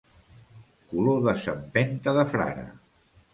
Color 0.93 1.19
de 1.27 1.35
sempenta 1.43 2.15
de 2.21 2.25
frare. 2.33 2.65